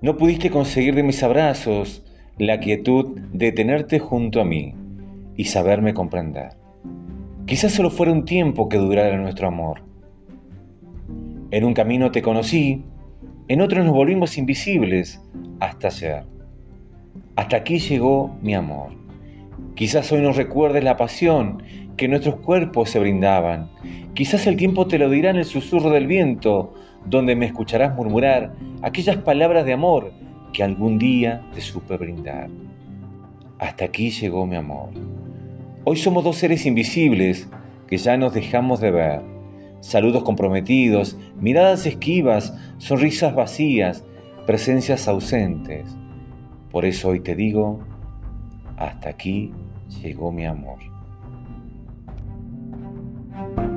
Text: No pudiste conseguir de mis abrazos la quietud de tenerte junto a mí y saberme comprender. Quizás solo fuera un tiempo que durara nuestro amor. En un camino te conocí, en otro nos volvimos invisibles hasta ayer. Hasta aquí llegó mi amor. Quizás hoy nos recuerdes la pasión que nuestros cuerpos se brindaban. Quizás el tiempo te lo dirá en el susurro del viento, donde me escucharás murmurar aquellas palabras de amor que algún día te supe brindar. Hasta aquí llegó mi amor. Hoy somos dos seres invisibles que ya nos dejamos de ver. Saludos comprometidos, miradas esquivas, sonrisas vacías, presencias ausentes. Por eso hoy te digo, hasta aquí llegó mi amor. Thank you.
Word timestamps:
No 0.00 0.16
pudiste 0.16 0.50
conseguir 0.50 0.94
de 0.94 1.02
mis 1.02 1.22
abrazos 1.22 2.04
la 2.38 2.60
quietud 2.60 3.18
de 3.32 3.50
tenerte 3.50 3.98
junto 3.98 4.40
a 4.40 4.44
mí 4.44 4.74
y 5.36 5.44
saberme 5.44 5.92
comprender. 5.92 6.50
Quizás 7.46 7.72
solo 7.72 7.90
fuera 7.90 8.12
un 8.12 8.24
tiempo 8.24 8.68
que 8.68 8.76
durara 8.76 9.16
nuestro 9.16 9.48
amor. 9.48 9.82
En 11.50 11.64
un 11.64 11.74
camino 11.74 12.10
te 12.12 12.22
conocí, 12.22 12.84
en 13.48 13.60
otro 13.60 13.82
nos 13.82 13.92
volvimos 13.92 14.38
invisibles 14.38 15.20
hasta 15.58 15.88
ayer. 15.88 16.24
Hasta 17.34 17.56
aquí 17.56 17.78
llegó 17.78 18.36
mi 18.42 18.54
amor. 18.54 18.90
Quizás 19.74 20.12
hoy 20.12 20.20
nos 20.20 20.36
recuerdes 20.36 20.84
la 20.84 20.96
pasión 20.96 21.62
que 21.98 22.08
nuestros 22.08 22.36
cuerpos 22.36 22.88
se 22.88 23.00
brindaban. 23.00 23.68
Quizás 24.14 24.46
el 24.46 24.56
tiempo 24.56 24.86
te 24.86 24.98
lo 24.98 25.10
dirá 25.10 25.30
en 25.30 25.36
el 25.36 25.44
susurro 25.44 25.90
del 25.90 26.06
viento, 26.06 26.72
donde 27.04 27.36
me 27.36 27.44
escucharás 27.44 27.94
murmurar 27.94 28.54
aquellas 28.82 29.16
palabras 29.18 29.66
de 29.66 29.74
amor 29.74 30.12
que 30.52 30.62
algún 30.62 30.98
día 30.98 31.42
te 31.52 31.60
supe 31.60 31.96
brindar. 31.96 32.48
Hasta 33.58 33.84
aquí 33.84 34.10
llegó 34.10 34.46
mi 34.46 34.56
amor. 34.56 34.90
Hoy 35.84 35.96
somos 35.96 36.22
dos 36.22 36.36
seres 36.36 36.64
invisibles 36.64 37.50
que 37.88 37.98
ya 37.98 38.16
nos 38.16 38.32
dejamos 38.32 38.80
de 38.80 38.92
ver. 38.92 39.20
Saludos 39.80 40.22
comprometidos, 40.22 41.18
miradas 41.40 41.84
esquivas, 41.84 42.54
sonrisas 42.78 43.34
vacías, 43.34 44.04
presencias 44.46 45.08
ausentes. 45.08 45.96
Por 46.70 46.84
eso 46.84 47.08
hoy 47.08 47.20
te 47.20 47.34
digo, 47.34 47.80
hasta 48.76 49.08
aquí 49.08 49.52
llegó 50.00 50.30
mi 50.30 50.46
amor. 50.46 50.97
Thank 53.38 53.56
you. 53.56 53.67